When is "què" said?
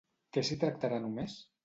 0.37-0.43